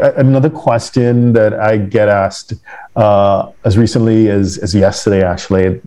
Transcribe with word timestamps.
Another 0.00 0.50
question 0.50 1.32
that 1.34 1.54
I 1.54 1.76
get 1.76 2.08
asked 2.08 2.54
uh, 2.96 3.50
as 3.64 3.76
recently 3.76 4.28
as, 4.28 4.58
as 4.58 4.74
yesterday, 4.74 5.24
actually, 5.24 5.80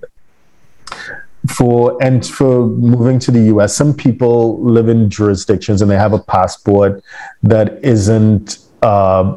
for 1.48 1.98
and 2.04 2.25
for 2.25 2.68
moving 2.68 3.20
to 3.20 3.32
the 3.32 3.43
US, 3.55 3.75
some 3.75 3.93
people 3.93 4.59
live 4.62 4.89
in 4.89 5.09
jurisdictions 5.09 5.82
and 5.82 5.89
they 5.89 5.96
have 5.96 6.14
a 6.14 6.20
passport 6.20 7.04
that 7.43 7.84
isn't 7.84 8.59
uh, 8.82 9.36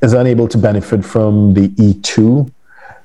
is 0.00 0.12
unable 0.12 0.48
to 0.48 0.58
benefit 0.58 1.04
from 1.04 1.54
the 1.54 1.68
E2 1.68 2.50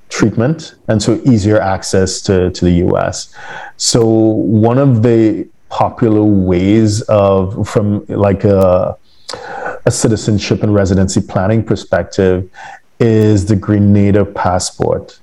treatment, 0.09 0.75
and 0.87 1.01
so 1.01 1.21
easier 1.25 1.59
access 1.59 2.21
to, 2.21 2.49
to 2.51 2.65
the 2.65 2.85
US. 2.87 3.33
So 3.77 4.05
one 4.05 4.77
of 4.77 5.03
the 5.03 5.47
popular 5.69 6.23
ways 6.23 7.01
of 7.03 7.67
from 7.67 8.05
like 8.07 8.43
a, 8.43 8.97
a 9.87 9.91
citizenship 9.91 10.63
and 10.63 10.75
residency 10.75 11.21
planning 11.21 11.63
perspective 11.63 12.49
is 12.99 13.45
the 13.45 13.55
Grenada 13.55 14.25
passport. 14.25 15.17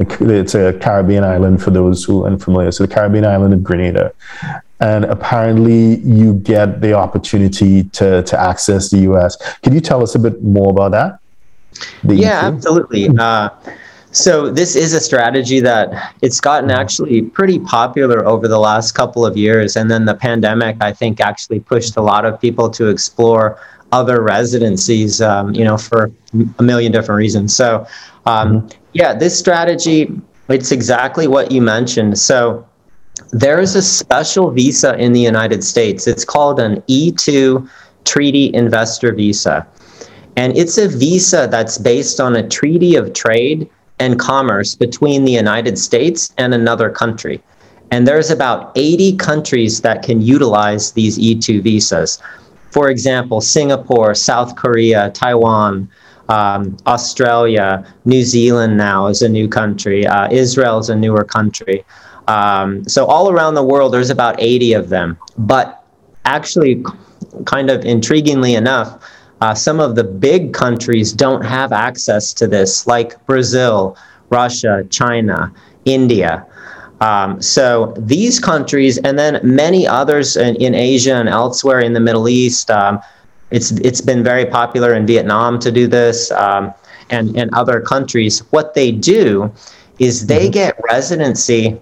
It's 0.00 0.56
a 0.56 0.72
Caribbean 0.80 1.22
island 1.22 1.62
for 1.62 1.70
those 1.70 2.02
who 2.02 2.24
are 2.24 2.26
unfamiliar. 2.26 2.72
So 2.72 2.84
the 2.84 2.92
Caribbean 2.92 3.24
island 3.24 3.54
of 3.54 3.62
Grenada. 3.62 4.12
And 4.80 5.04
apparently 5.04 5.98
you 5.98 6.34
get 6.34 6.80
the 6.80 6.94
opportunity 6.94 7.84
to, 7.84 8.24
to 8.24 8.40
access 8.40 8.90
the 8.90 8.98
US. 9.12 9.36
Can 9.60 9.72
you 9.72 9.80
tell 9.80 10.02
us 10.02 10.16
a 10.16 10.18
bit 10.18 10.42
more 10.42 10.70
about 10.70 10.90
that? 10.90 11.20
yeah, 12.02 12.40
absolutely. 12.42 13.08
Uh, 13.16 13.50
so 14.10 14.50
this 14.50 14.74
is 14.74 14.92
a 14.94 15.00
strategy 15.00 15.60
that 15.60 16.12
it's 16.22 16.40
gotten 16.40 16.72
actually 16.72 17.22
pretty 17.22 17.60
popular 17.60 18.26
over 18.26 18.48
the 18.48 18.58
last 18.58 18.92
couple 18.92 19.24
of 19.24 19.36
years. 19.36 19.76
And 19.76 19.88
then 19.88 20.04
the 20.06 20.14
pandemic, 20.14 20.76
I 20.80 20.92
think, 20.92 21.20
actually 21.20 21.60
pushed 21.60 21.96
a 21.96 22.02
lot 22.02 22.24
of 22.24 22.40
people 22.40 22.68
to 22.70 22.88
explore 22.88 23.60
other 23.92 24.22
residencies, 24.22 25.20
um, 25.20 25.54
you 25.54 25.64
know, 25.64 25.76
for 25.76 26.10
a 26.58 26.62
million 26.62 26.90
different 26.90 27.18
reasons. 27.18 27.54
So, 27.54 27.86
um, 28.26 28.68
yeah, 28.94 29.14
this 29.14 29.38
strategy, 29.38 30.10
it's 30.48 30.72
exactly 30.72 31.28
what 31.28 31.52
you 31.52 31.62
mentioned. 31.62 32.18
So, 32.18 32.66
there 33.30 33.60
is 33.60 33.76
a 33.76 33.82
special 33.82 34.50
visa 34.50 34.96
in 34.96 35.12
the 35.12 35.20
United 35.20 35.62
States. 35.62 36.06
It's 36.06 36.24
called 36.24 36.58
an 36.58 36.80
E2 36.82 37.68
Treaty 38.04 38.52
Investor 38.54 39.14
Visa. 39.14 39.66
And 40.36 40.56
it's 40.56 40.78
a 40.78 40.88
visa 40.88 41.46
that's 41.50 41.78
based 41.78 42.20
on 42.20 42.34
a 42.36 42.46
treaty 42.46 42.96
of 42.96 43.12
trade 43.12 43.68
and 43.98 44.18
commerce 44.18 44.74
between 44.74 45.24
the 45.24 45.32
United 45.32 45.78
States 45.78 46.32
and 46.38 46.54
another 46.54 46.90
country. 46.90 47.42
And 47.90 48.08
there's 48.08 48.30
about 48.30 48.72
80 48.74 49.16
countries 49.16 49.82
that 49.82 50.02
can 50.02 50.22
utilize 50.22 50.92
these 50.92 51.18
E2 51.18 51.62
visas. 51.62 52.18
For 52.72 52.88
example, 52.88 53.42
Singapore, 53.42 54.14
South 54.14 54.56
Korea, 54.56 55.10
Taiwan, 55.10 55.90
um, 56.30 56.74
Australia, 56.86 57.84
New 58.06 58.22
Zealand 58.22 58.78
now 58.78 59.08
is 59.08 59.20
a 59.20 59.28
new 59.28 59.46
country, 59.46 60.06
uh, 60.06 60.28
Israel 60.30 60.78
is 60.78 60.88
a 60.88 60.96
newer 60.96 61.22
country. 61.22 61.84
Um, 62.28 62.88
so, 62.88 63.04
all 63.04 63.30
around 63.30 63.54
the 63.54 63.62
world, 63.62 63.92
there's 63.92 64.08
about 64.08 64.36
80 64.38 64.72
of 64.72 64.88
them. 64.88 65.18
But 65.36 65.84
actually, 66.24 66.82
kind 67.44 67.68
of 67.68 67.82
intriguingly 67.82 68.56
enough, 68.56 69.04
uh, 69.42 69.52
some 69.52 69.78
of 69.78 69.94
the 69.94 70.04
big 70.04 70.54
countries 70.54 71.12
don't 71.12 71.44
have 71.44 71.72
access 71.72 72.32
to 72.34 72.46
this, 72.46 72.86
like 72.86 73.22
Brazil, 73.26 73.98
Russia, 74.30 74.86
China, 74.88 75.52
India. 75.84 76.46
Um, 77.02 77.42
so 77.42 77.92
these 77.98 78.38
countries, 78.38 78.96
and 78.98 79.18
then 79.18 79.40
many 79.42 79.88
others 79.88 80.36
in, 80.36 80.54
in 80.56 80.72
Asia 80.72 81.16
and 81.16 81.28
elsewhere 81.28 81.80
in 81.80 81.94
the 81.94 82.00
Middle 82.00 82.28
East, 82.28 82.70
um, 82.70 83.00
it's 83.50 83.72
it's 83.72 84.00
been 84.00 84.22
very 84.22 84.46
popular 84.46 84.94
in 84.94 85.04
Vietnam 85.04 85.58
to 85.58 85.72
do 85.72 85.88
this, 85.88 86.30
um, 86.30 86.72
and 87.10 87.36
and 87.36 87.52
other 87.54 87.80
countries. 87.80 88.38
What 88.52 88.74
they 88.74 88.92
do 88.92 89.52
is 89.98 90.26
they 90.28 90.44
mm-hmm. 90.44 90.52
get 90.52 90.80
residency 90.88 91.80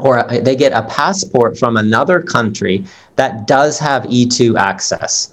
or 0.00 0.22
they 0.24 0.54
get 0.54 0.72
a 0.72 0.82
passport 0.82 1.58
from 1.58 1.78
another 1.78 2.20
country 2.20 2.84
that 3.16 3.46
does 3.46 3.78
have 3.78 4.02
E2 4.04 4.58
access. 4.58 5.32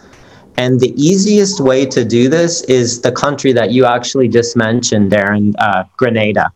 And 0.58 0.80
the 0.80 0.94
easiest 1.02 1.62
way 1.62 1.86
to 1.86 2.04
do 2.04 2.28
this 2.30 2.64
is 2.64 3.02
the 3.02 3.12
country 3.12 3.54
that 3.54 3.72
you 3.72 3.86
actually 3.86 4.28
just 4.28 4.58
mentioned, 4.58 5.12
Derren, 5.12 5.54
uh, 5.60 5.84
Grenada. 5.98 6.52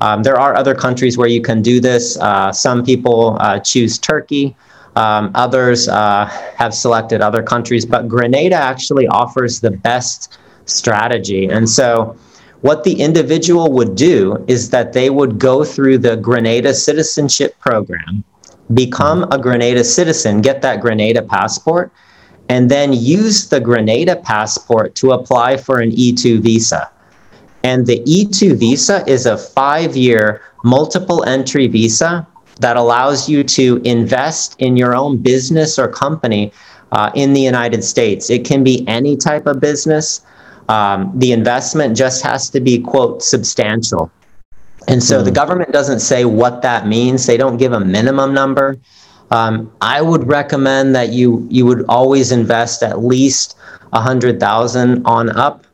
Um, 0.00 0.22
there 0.22 0.38
are 0.38 0.54
other 0.54 0.74
countries 0.74 1.18
where 1.18 1.28
you 1.28 1.40
can 1.40 1.62
do 1.62 1.80
this. 1.80 2.16
Uh, 2.18 2.52
some 2.52 2.84
people 2.84 3.36
uh, 3.40 3.58
choose 3.58 3.98
Turkey. 3.98 4.56
Um, 4.96 5.30
others 5.34 5.88
uh, 5.88 6.26
have 6.56 6.74
selected 6.74 7.20
other 7.20 7.42
countries, 7.42 7.86
but 7.86 8.08
Grenada 8.08 8.56
actually 8.56 9.06
offers 9.08 9.60
the 9.60 9.70
best 9.70 10.38
strategy. 10.66 11.46
And 11.46 11.68
so, 11.68 12.16
what 12.62 12.82
the 12.82 13.00
individual 13.00 13.70
would 13.72 13.94
do 13.94 14.44
is 14.48 14.70
that 14.70 14.92
they 14.92 15.10
would 15.10 15.38
go 15.38 15.62
through 15.62 15.98
the 15.98 16.16
Grenada 16.16 16.74
citizenship 16.74 17.56
program, 17.60 18.24
become 18.74 19.22
a 19.30 19.38
Grenada 19.38 19.84
citizen, 19.84 20.40
get 20.40 20.62
that 20.62 20.80
Grenada 20.80 21.22
passport, 21.22 21.92
and 22.48 22.68
then 22.68 22.92
use 22.92 23.48
the 23.48 23.60
Grenada 23.60 24.16
passport 24.16 24.96
to 24.96 25.12
apply 25.12 25.56
for 25.56 25.78
an 25.78 25.92
E2 25.92 26.40
visa. 26.40 26.90
And 27.68 27.86
the 27.86 28.00
E2 28.16 28.56
visa 28.56 29.04
is 29.06 29.26
a 29.26 29.36
five 29.36 29.94
year 29.94 30.40
multiple 30.64 31.22
entry 31.24 31.66
visa 31.66 32.26
that 32.60 32.76
allows 32.78 33.28
you 33.28 33.44
to 33.44 33.80
invest 33.84 34.56
in 34.58 34.78
your 34.78 34.96
own 34.96 35.18
business 35.18 35.78
or 35.78 35.86
company 35.86 36.50
uh, 36.92 37.10
in 37.14 37.34
the 37.34 37.42
United 37.42 37.84
States. 37.84 38.30
It 38.30 38.46
can 38.46 38.64
be 38.64 38.88
any 38.88 39.18
type 39.18 39.46
of 39.46 39.60
business. 39.60 40.22
Um, 40.70 41.12
the 41.14 41.32
investment 41.32 41.94
just 41.94 42.22
has 42.22 42.48
to 42.50 42.60
be, 42.60 42.80
quote, 42.80 43.22
substantial. 43.22 44.10
And 44.86 45.02
so 45.02 45.20
mm. 45.20 45.24
the 45.24 45.30
hmm. 45.30 45.40
government 45.42 45.70
doesn't 45.72 46.00
say 46.00 46.24
what 46.24 46.62
that 46.62 46.86
means, 46.86 47.26
they 47.26 47.36
don't 47.36 47.58
give 47.58 47.72
a 47.72 47.80
minimum 47.80 48.32
number. 48.32 48.78
Um, 49.30 49.70
I 49.82 50.00
would 50.00 50.26
recommend 50.26 50.94
that 50.94 51.10
you 51.12 51.46
you 51.50 51.66
would 51.66 51.84
always 51.86 52.32
invest 52.32 52.82
at 52.82 53.04
least 53.04 53.58
a 53.92 54.00
hundred 54.00 54.40
thousand 54.40 55.04
on 55.04 55.28
up 55.36 55.67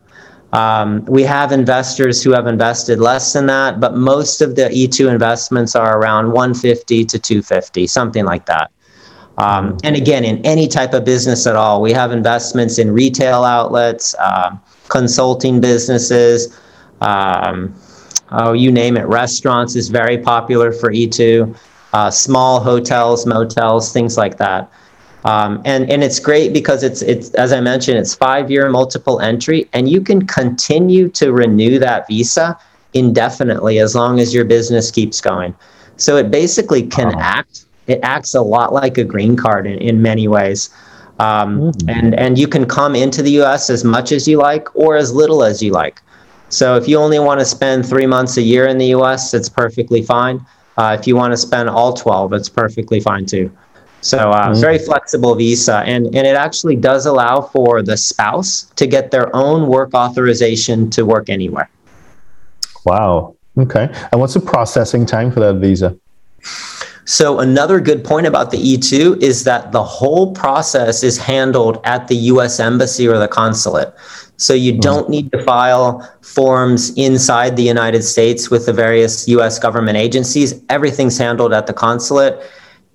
um, 0.55 1.05
we 1.07 1.25
have 1.25 1.51
investors 1.51 2.23
who 2.23 2.31
have 2.31 2.47
invested 2.47 3.01
less 3.01 3.33
than 3.33 3.47
that, 3.47 3.81
but 3.81 3.97
most 3.97 4.41
of 4.41 4.55
the 4.55 4.63
E2 4.63 5.11
investments 5.11 5.75
are 5.75 5.99
around 5.99 6.31
150 6.31 7.05
to 7.07 7.19
250, 7.19 7.89
something 7.89 8.25
like 8.25 8.47
that. 8.47 8.71
Um, 9.37 9.77
and 9.83 9.97
again, 9.97 10.25
in 10.25 10.39
any 10.47 10.69
type 10.69 10.95
of 10.95 11.05
business 11.05 11.49
at 11.49 11.57
all, 11.57 11.83
we 11.83 11.91
have 11.91 12.13
investments 12.13 12.79
in 12.79 12.93
retail 12.93 13.43
outlets, 13.43 14.15
uh, 14.21 14.57
consulting 14.89 15.61
businesses, 15.61 16.57
um, 17.01 17.75
oh, 18.31 18.53
you 18.53 18.71
name 18.71 18.97
it. 18.97 19.07
Restaurants 19.07 19.75
is 19.75 19.89
very 19.89 20.19
popular 20.19 20.71
for 20.71 20.93
E2, 20.93 21.59
uh, 21.95 22.13
small 22.13 22.61
hotels, 22.61 23.27
motels, 23.27 23.93
things 23.93 24.17
like 24.17 24.37
that. 24.37 24.71
Um, 25.25 25.63
and 25.65 25.91
and 25.91 26.05
it's 26.05 26.19
great 26.19 26.53
because 26.53 26.83
it's 26.83 27.01
it's 27.03 27.31
as 27.35 27.53
I 27.53 27.61
mentioned, 27.61 27.99
it's 27.99 28.15
five 28.15 28.51
year 28.51 28.69
multiple 28.69 29.21
entry, 29.21 29.69
and 29.73 29.89
you 29.89 30.01
can 30.01 30.27
continue 30.27 31.09
to 31.11 31.33
renew 31.33 31.79
that 31.79 32.07
visa 32.07 32.59
indefinitely 32.93 33.79
as 33.79 33.95
long 33.95 34.21
as 34.21 34.35
your 34.35 34.45
business 34.45 34.91
keeps 34.91 35.21
going. 35.21 35.55
So 35.97 36.17
it 36.17 36.31
basically 36.31 36.87
can 36.87 37.15
oh. 37.15 37.21
act. 37.21 37.65
It 37.87 38.01
acts 38.03 38.35
a 38.35 38.43
lot 38.43 38.73
like 38.73 38.99
a 38.99 39.05
green 39.05 39.37
card 39.37 39.67
in, 39.67 39.79
in 39.79 40.03
many 40.03 40.29
ways. 40.29 40.71
Um, 41.21 41.61
mm-hmm. 41.61 41.89
and 41.89 42.19
and 42.19 42.39
you 42.39 42.49
can 42.49 42.67
come 42.67 42.95
into 42.95 43.23
the 43.23 43.31
U.S. 43.33 43.71
as 43.71 43.83
much 43.83 44.13
as 44.13 44.29
you 44.29 44.39
like 44.39 44.75
or 44.77 44.97
as 44.97 45.13
little 45.13 45.43
as 45.43 45.63
you 45.63 45.73
like. 45.73 46.03
So 46.51 46.77
if 46.77 46.87
you 46.87 46.99
only 46.99 47.19
want 47.19 47.41
to 47.41 47.47
spend 47.47 47.89
three 47.89 48.07
months 48.07 48.37
a 48.37 48.43
year 48.43 48.67
in 48.67 48.79
the 48.79 48.87
U.S., 48.87 49.33
it's 49.33 49.49
perfectly 49.49 50.03
fine. 50.03 50.45
Uh, 50.77 50.97
if 50.99 51.07
you 51.07 51.17
want 51.17 51.33
to 51.33 51.37
spend 51.37 51.69
all 51.69 51.95
12, 51.95 52.33
it's 52.33 52.49
perfectly 52.49 53.01
fine 53.01 53.27
too. 53.27 53.51
So 54.05 54.19
uh, 54.19 54.51
mm-hmm. 54.51 54.61
very 54.61 54.79
flexible 54.79 55.35
visa, 55.35 55.77
and 55.87 56.07
and 56.15 56.27
it 56.27 56.37
actually 56.37 56.77
does 56.77 57.07
allow 57.07 57.41
for 57.41 57.81
the 57.81 57.97
spouse 57.97 58.65
to 58.77 58.87
get 58.87 59.11
their 59.11 59.35
own 59.35 59.67
work 59.67 59.95
authorization 59.95 60.91
to 60.91 61.07
work 61.07 61.31
anywhere. 61.31 61.71
Wow. 62.85 63.35
Okay. 63.57 63.89
And 64.13 64.21
what's 64.21 64.35
the 64.35 64.41
processing 64.41 65.07
time 65.07 65.33
for 65.33 65.41
that 65.41 65.55
visa? 65.55 65.97
So 67.07 67.39
another 67.39 67.81
good 67.81 68.05
point 68.05 68.27
about 68.27 68.51
the 68.51 68.59
E2 68.59 69.23
is 69.23 69.45
that 69.45 69.73
the 69.73 69.83
whole 69.83 70.35
process 70.35 71.03
is 71.03 71.17
handled 71.17 71.81
at 71.85 72.09
the 72.09 72.17
US 72.33 72.61
embassy 72.61 73.09
or 73.09 73.19
the 73.19 73.29
consulate. 73.29 73.95
So 74.37 74.53
you 74.53 74.73
mm-hmm. 74.73 74.81
don't 74.81 75.09
need 75.09 75.33
to 75.33 75.43
file 75.45 76.07
forms 76.21 76.93
inside 76.97 77.57
the 77.57 77.63
United 77.63 78.03
States 78.03 78.51
with 78.51 78.67
the 78.67 78.73
various 78.73 79.27
US 79.29 79.59
government 79.59 79.97
agencies. 79.97 80.61
Everything's 80.69 81.17
handled 81.17 81.55
at 81.55 81.67
the 81.67 81.73
consulate 81.73 82.43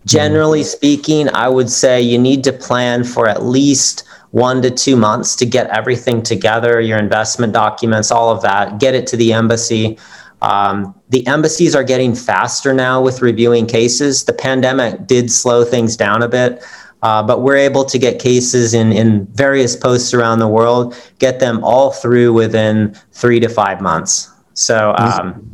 Generally 0.06 0.64
speaking, 0.64 1.30
I 1.34 1.50
would 1.50 1.70
say 1.70 2.02
you 2.02 2.18
need 2.18 2.44
to 2.46 2.54
plan 2.54 3.04
for 3.04 3.28
at 3.28 3.44
least 3.44 4.04
one 4.32 4.62
to 4.62 4.72
two 4.72 4.96
months 4.96 5.36
to 5.38 5.46
get 5.46 5.70
everything 5.70 6.22
together, 6.22 6.80
your 6.80 6.98
investment 6.98 7.54
documents, 7.54 8.12
all 8.12 8.30
of 8.32 8.42
that, 8.44 8.80
get 8.80 8.96
it 8.96 9.08
to 9.08 9.18
the 9.18 9.34
embassy. 9.34 9.98
Um, 10.42 10.96
the 11.10 11.26
embassies 11.28 11.76
are 11.76 11.84
getting 11.84 12.16
faster 12.16 12.74
now 12.74 13.02
with 13.02 13.22
reviewing 13.22 13.66
cases. 13.66 14.24
The 14.26 14.34
pandemic 14.34 15.08
did 15.08 15.32
slow 15.32 15.66
things 15.66 15.98
down 15.98 16.22
a 16.22 16.30
bit. 16.30 16.64
Uh, 17.02 17.24
but 17.24 17.42
we're 17.42 17.56
able 17.56 17.86
to 17.86 17.98
get 17.98 18.20
cases 18.20 18.74
in, 18.74 18.92
in 18.92 19.26
various 19.28 19.74
posts 19.74 20.14
around 20.14 20.40
the 20.40 20.48
world, 20.48 20.94
get 21.20 21.40
them 21.40 21.64
all 21.64 21.92
through 21.92 22.34
within 22.34 22.94
three 23.14 23.40
to 23.40 23.48
five 23.48 23.80
months. 23.80 24.30
So, 24.54 24.94
um, 24.98 25.50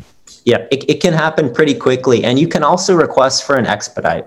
yeah, 0.45 0.65
it, 0.71 0.89
it 0.89 1.01
can 1.01 1.13
happen 1.13 1.53
pretty 1.53 1.75
quickly. 1.75 2.23
And 2.23 2.39
you 2.39 2.47
can 2.47 2.63
also 2.63 2.95
request 2.95 3.43
for 3.43 3.55
an 3.55 3.67
expedite. 3.67 4.25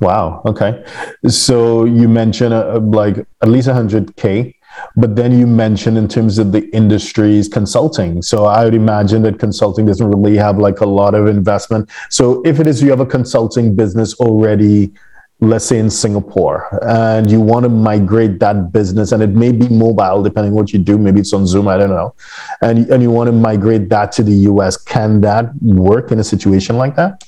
Wow. 0.00 0.42
Okay. 0.44 0.84
So 1.26 1.84
you 1.84 2.08
mentioned 2.08 2.52
uh, 2.52 2.80
like 2.80 3.18
at 3.42 3.48
least 3.48 3.68
100K, 3.68 4.54
but 4.96 5.16
then 5.16 5.38
you 5.38 5.46
mentioned 5.46 5.96
in 5.96 6.08
terms 6.08 6.38
of 6.38 6.52
the 6.52 6.68
industries 6.74 7.48
consulting. 7.48 8.22
So 8.22 8.44
I 8.44 8.64
would 8.64 8.74
imagine 8.74 9.22
that 9.22 9.38
consulting 9.38 9.86
doesn't 9.86 10.10
really 10.10 10.36
have 10.36 10.58
like 10.58 10.80
a 10.80 10.86
lot 10.86 11.14
of 11.14 11.26
investment. 11.26 11.90
So 12.10 12.42
if 12.44 12.60
it 12.60 12.66
is 12.66 12.82
you 12.82 12.90
have 12.90 13.00
a 13.00 13.06
consulting 13.06 13.74
business 13.74 14.14
already, 14.14 14.92
let's 15.40 15.66
say 15.66 15.78
in 15.78 15.90
Singapore, 15.90 16.68
and 16.82 17.30
you 17.30 17.40
want 17.40 17.64
to 17.64 17.68
migrate 17.68 18.38
that 18.40 18.72
business, 18.72 19.12
and 19.12 19.22
it 19.22 19.30
may 19.30 19.52
be 19.52 19.68
mobile 19.68 20.22
depending 20.22 20.52
what 20.54 20.72
you 20.72 20.78
do, 20.78 20.96
maybe 20.98 21.20
it's 21.20 21.32
on 21.32 21.46
Zoom, 21.46 21.68
I 21.68 21.76
don't 21.76 21.90
know, 21.90 22.14
and 22.62 22.88
and 22.90 23.02
you 23.02 23.10
want 23.10 23.28
to 23.28 23.32
migrate 23.32 23.88
that 23.90 24.12
to 24.12 24.22
the 24.22 24.32
US, 24.50 24.76
can 24.76 25.20
that 25.22 25.54
work 25.62 26.10
in 26.10 26.18
a 26.18 26.24
situation 26.24 26.76
like 26.76 26.96
that? 26.96 27.22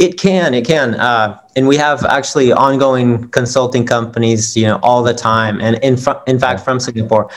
It 0.00 0.18
can, 0.18 0.54
it 0.54 0.66
can, 0.66 0.94
uh, 0.94 1.38
and 1.56 1.68
we 1.68 1.76
have 1.76 2.04
actually 2.06 2.52
ongoing 2.52 3.28
consulting 3.28 3.84
companies, 3.84 4.56
you 4.56 4.66
know, 4.66 4.80
all 4.82 5.02
the 5.02 5.12
time, 5.12 5.60
and 5.60 5.76
in 5.84 5.98
fr- 5.98 6.22
in 6.26 6.38
fact 6.38 6.64
from 6.64 6.80
Singapore. 6.80 7.30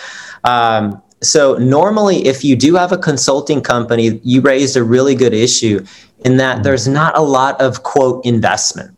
Um, 0.45 1.01
so 1.21 1.57
normally, 1.57 2.25
if 2.25 2.43
you 2.43 2.55
do 2.55 2.75
have 2.75 2.91
a 2.93 2.97
consulting 2.97 3.61
company, 3.61 4.21
you 4.23 4.39
raised 4.41 4.77
a 4.77 4.83
really 4.83 5.15
good 5.15 5.33
issue 5.33 5.85
in 6.25 6.37
that 6.37 6.55
mm-hmm. 6.55 6.63
there's 6.63 6.87
not 6.87 7.17
a 7.17 7.21
lot 7.21 7.59
of 7.59 7.83
quote 7.83 8.25
investment 8.25 8.97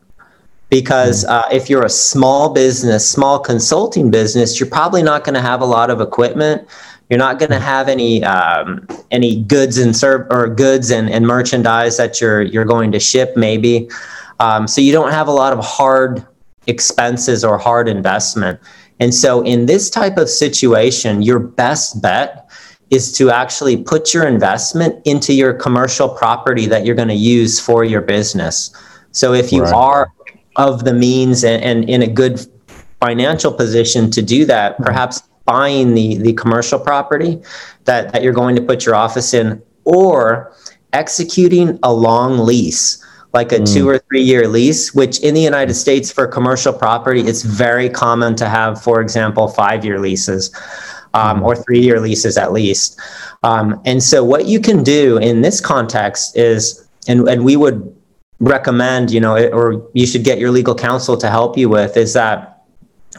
because 0.70 1.24
mm-hmm. 1.24 1.34
uh, 1.34 1.56
if 1.56 1.70
you're 1.70 1.86
a 1.86 1.90
small 1.90 2.54
business, 2.54 3.10
small 3.10 3.40
consulting 3.40 4.12
business, 4.12 4.60
you're 4.60 4.70
probably 4.70 5.04
not 5.04 5.24
going 5.24 5.36
to 5.36 5.42
have 5.42 5.62
a 5.62 5.66
lot 5.66 5.90
of 5.90 6.02
equipment. 6.02 6.68
You're 7.10 7.20
not 7.20 7.38
going 7.38 7.52
to 7.52 7.60
have 7.60 7.88
any 7.88 8.24
um, 8.24 8.88
any 9.12 9.44
goods 9.44 9.78
and 9.78 9.96
serve 9.96 10.28
or 10.32 10.48
goods 10.48 10.90
and, 10.90 11.10
and 11.10 11.28
merchandise 11.28 11.98
that 11.98 12.20
you're 12.20 12.42
you're 12.42 12.66
going 12.66 12.92
to 12.94 13.00
ship 13.00 13.36
maybe. 13.36 13.90
Um, 14.40 14.68
so 14.68 14.82
you 14.82 14.92
don't 14.92 15.12
have 15.12 15.28
a 15.28 15.32
lot 15.32 15.54
of 15.54 15.64
hard 15.64 16.26
expenses 16.68 17.44
or 17.44 17.58
hard 17.58 17.88
investment. 17.88 18.60
And 19.00 19.14
so 19.14 19.42
in 19.42 19.66
this 19.66 19.90
type 19.90 20.18
of 20.18 20.30
situation, 20.30 21.22
your 21.22 21.40
best 21.40 22.02
bet 22.02 22.50
is 22.90 23.12
to 23.14 23.30
actually 23.30 23.78
put 23.78 24.14
your 24.14 24.26
investment 24.26 25.02
into 25.06 25.34
your 25.34 25.54
commercial 25.54 26.08
property 26.08 26.66
that 26.68 26.86
you're 26.86 26.96
going 26.96 27.08
to 27.10 27.14
use 27.14 27.60
for 27.60 27.84
your 27.84 28.02
business. 28.02 28.72
So 29.12 29.34
if 29.34 29.52
you 29.52 29.64
right. 29.64 29.74
are 29.74 30.12
of 30.56 30.86
the 30.86 30.94
means 30.94 31.44
and, 31.44 31.64
and 31.64 31.90
in 31.90 32.02
a 32.02 32.08
good 32.08 32.40
financial 33.02 33.52
position 33.52 34.12
to 34.12 34.22
do 34.22 34.46
that, 34.46 34.78
perhaps 34.78 35.22
buying 35.46 35.94
the, 35.94 36.18
the 36.18 36.34
commercial 36.34 36.80
property 36.80 37.42
that, 37.86 38.12
that 38.12 38.24
you're 38.24 38.34
going 38.34 38.56
to 38.56 38.62
put 38.62 38.86
your 38.86 38.96
office 38.96 39.34
in 39.34 39.62
or 39.84 40.54
executing 40.94 41.80
a 41.84 41.94
long 41.94 42.40
lease 42.40 43.04
like 43.34 43.52
a 43.52 43.60
mm. 43.60 43.74
two 43.74 43.88
or 43.88 44.00
three 44.00 44.22
year 44.22 44.48
lease 44.48 44.96
which 44.96 45.20
in 45.20 45.36
the 45.36 45.42
united 45.42 45.74
states 45.74 46.12
for 46.12 46.26
commercial 46.26 46.72
property 46.72 47.22
it's 47.22 47.44
very 47.44 47.90
common 47.90 48.36
to 48.36 48.48
have 48.48 48.82
for 48.82 49.02
example 49.02 49.48
five 49.48 49.84
year 49.84 50.00
leases 50.00 50.56
um, 51.14 51.44
or 51.44 51.56
three 51.56 51.80
year 51.80 52.00
leases 52.00 52.38
at 52.38 52.52
least 52.52 53.00
um, 53.44 53.80
and 53.86 54.02
so 54.02 54.24
what 54.24 54.46
you 54.46 54.60
can 54.60 54.84
do 54.84 55.18
in 55.18 55.42
this 55.42 55.62
context 55.62 56.36
is 56.38 56.88
and, 57.08 57.28
and 57.28 57.44
we 57.44 57.56
would 57.56 57.94
recommend 58.40 59.12
you 59.12 59.20
know 59.20 59.36
or 59.50 59.86
you 59.94 60.08
should 60.08 60.24
get 60.24 60.40
your 60.40 60.52
legal 60.52 60.76
counsel 60.76 61.18
to 61.18 61.30
help 61.30 61.58
you 61.58 61.70
with 61.70 61.98
is 61.98 62.14
that 62.14 62.55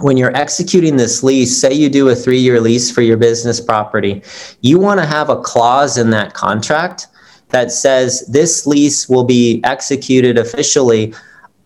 when 0.01 0.17
you're 0.17 0.37
executing 0.37 0.97
this 0.97 1.23
lease, 1.23 1.59
say 1.59 1.73
you 1.73 1.89
do 1.89 2.09
a 2.09 2.15
three 2.15 2.39
year 2.39 2.61
lease 2.61 2.91
for 2.91 3.03
your 3.03 3.17
business 3.17 3.61
property, 3.61 4.23
you 4.61 4.79
want 4.79 5.01
to 5.01 5.07
have 5.07 5.31
a 5.31 5.41
clause 5.41 5.99
in 5.99 6.11
that 6.11 6.35
contract 6.35 7.07
that 7.49 7.71
says 7.71 8.27
this 8.27 8.67
lease 8.67 9.09
will 9.09 9.25
be 9.25 9.63
executed 9.65 10.37
officially 10.37 11.15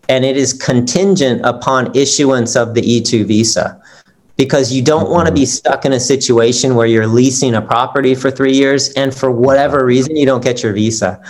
and 0.09 0.25
it 0.25 0.37
is 0.37 0.53
contingent 0.53 1.41
upon 1.45 1.95
issuance 1.95 2.55
of 2.55 2.73
the 2.73 2.81
E2 2.81 3.25
visa. 3.25 3.81
Because 4.37 4.73
you 4.73 4.81
don't 4.81 5.09
want 5.09 5.27
to 5.27 5.33
be 5.33 5.45
stuck 5.45 5.85
in 5.85 5.93
a 5.93 5.99
situation 5.99 6.75
where 6.75 6.87
you're 6.87 7.07
leasing 7.07 7.53
a 7.53 7.61
property 7.61 8.15
for 8.15 8.31
three 8.31 8.53
years 8.53 8.89
and 8.93 9.13
for 9.13 9.29
whatever 9.29 9.85
reason 9.85 10.15
you 10.15 10.25
don't 10.25 10.43
get 10.43 10.63
your 10.63 10.73
visa. 10.73 11.21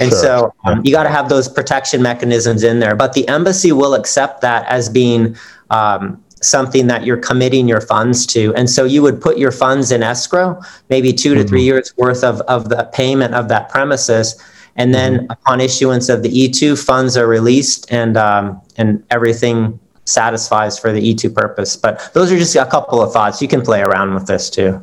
And 0.00 0.10
sure. 0.10 0.18
so 0.20 0.54
um, 0.64 0.80
you 0.84 0.90
got 0.90 1.04
to 1.04 1.10
have 1.10 1.28
those 1.28 1.48
protection 1.48 2.02
mechanisms 2.02 2.64
in 2.64 2.80
there. 2.80 2.96
But 2.96 3.12
the 3.12 3.28
embassy 3.28 3.70
will 3.70 3.94
accept 3.94 4.40
that 4.40 4.66
as 4.66 4.88
being 4.88 5.36
um, 5.70 6.23
something 6.44 6.86
that 6.86 7.04
you're 7.04 7.16
committing 7.16 7.68
your 7.68 7.80
funds 7.80 8.26
to. 8.26 8.54
And 8.54 8.68
so 8.68 8.84
you 8.84 9.02
would 9.02 9.20
put 9.20 9.38
your 9.38 9.52
funds 9.52 9.90
in 9.90 10.02
escrow, 10.02 10.60
maybe 10.90 11.12
2 11.12 11.30
mm-hmm. 11.30 11.42
to 11.42 11.48
three 11.48 11.60
mm-hmm. 11.60 11.66
years 11.66 11.94
worth 11.96 12.22
of, 12.24 12.40
of 12.42 12.68
the 12.68 12.88
payment 12.92 13.34
of 13.34 13.48
that 13.48 13.68
premises. 13.68 14.40
And 14.76 14.94
then 14.94 15.18
mm-hmm. 15.18 15.32
upon 15.32 15.60
issuance 15.60 16.08
of 16.08 16.22
the 16.22 16.30
E2, 16.30 16.82
funds 16.82 17.16
are 17.16 17.26
released 17.26 17.90
and, 17.90 18.16
um, 18.16 18.60
and 18.76 19.04
everything 19.10 19.78
satisfies 20.04 20.78
for 20.78 20.92
the 20.92 21.14
E2 21.14 21.34
purpose. 21.34 21.76
But 21.76 22.10
those 22.12 22.30
are 22.30 22.38
just 22.38 22.54
a 22.56 22.66
couple 22.66 23.00
of 23.00 23.12
thoughts. 23.12 23.40
You 23.40 23.48
can 23.48 23.62
play 23.62 23.82
around 23.82 24.14
with 24.14 24.26
this 24.26 24.50
too. 24.50 24.80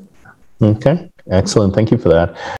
Okay, 0.61 1.11
excellent. 1.29 1.73
Thank 1.73 1.91
you 1.91 1.97
for 1.97 2.09
that. 2.09 2.59